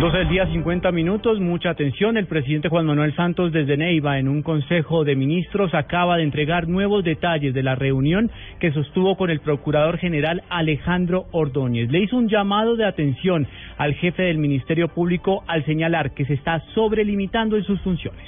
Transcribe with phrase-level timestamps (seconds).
[0.00, 1.40] 12 del día, 50 minutos.
[1.40, 2.18] Mucha atención.
[2.18, 6.68] El presidente Juan Manuel Santos desde Neiva, en un consejo de ministros, acaba de entregar
[6.68, 11.90] nuevos detalles de la reunión que sostuvo con el procurador general Alejandro Ordóñez.
[11.90, 13.46] Le hizo un llamado de atención
[13.78, 18.26] al jefe del Ministerio Público al señalar que se está sobrelimitando en sus funciones.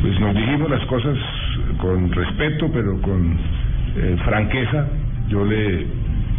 [0.00, 1.18] Pues nos dijimos las cosas
[1.78, 3.36] con respeto, pero con
[3.94, 4.88] eh, franqueza.
[5.28, 5.86] Yo le,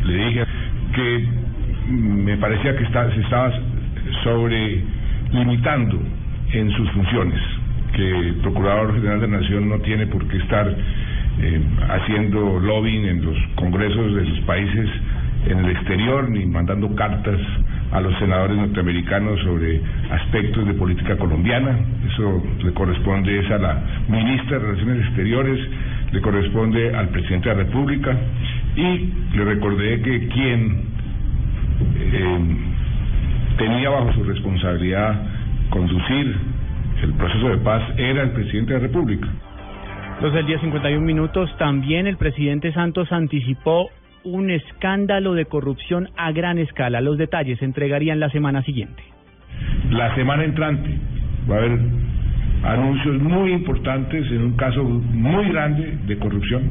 [0.06, 0.44] le dije
[0.96, 1.28] que
[1.88, 3.52] me parecía que está, se estaba
[4.24, 4.84] sobre
[5.32, 6.00] limitando
[6.54, 7.40] en sus funciones,
[7.94, 10.76] que el Procurador General de la Nación no tiene por qué estar
[11.40, 14.90] eh, haciendo lobbying en los congresos de sus países
[15.48, 17.40] en el exterior ni mandando cartas
[17.92, 21.78] a los senadores norteamericanos sobre aspectos de política colombiana.
[22.12, 25.60] Eso le corresponde es a la ministra de Relaciones Exteriores,
[26.12, 28.18] le corresponde al presidente de la República
[28.76, 30.82] y le recordé que quien
[31.96, 32.40] eh,
[33.58, 35.16] tenía bajo su responsabilidad
[35.70, 36.36] conducir
[37.04, 39.28] el proceso de paz era el presidente de la República.
[40.22, 43.90] Los del día 51 minutos, también el presidente Santos anticipó
[44.24, 47.02] un escándalo de corrupción a gran escala.
[47.02, 49.02] Los detalles se entregarían la semana siguiente.
[49.90, 50.96] La semana entrante
[51.50, 51.80] va a haber
[52.64, 56.70] anuncios muy importantes en un caso muy grande de corrupción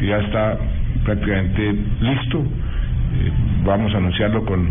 [0.00, 0.58] que ya está
[1.04, 2.38] prácticamente listo.
[2.40, 3.30] Eh,
[3.64, 4.68] vamos a anunciarlo con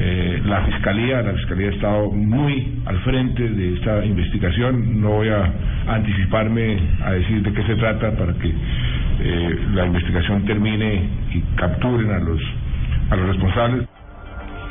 [0.00, 1.22] eh, la Fiscalía.
[1.22, 5.00] La Fiscalía ha estado muy al frente de esta investigación.
[5.00, 5.52] No voy a
[5.88, 11.02] anticiparme a decir de qué se trata para que eh, la investigación termine
[11.34, 12.40] y capturen a los,
[13.10, 13.88] a los responsables.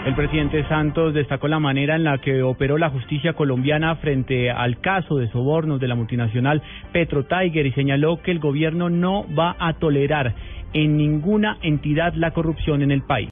[0.05, 4.79] El presidente Santos destacó la manera en la que operó la justicia colombiana frente al
[4.79, 6.61] caso de sobornos de la multinacional
[6.93, 10.33] Petro Tiger y señaló que el gobierno no va a tolerar
[10.73, 13.25] en ninguna entidad la corrupción en el país.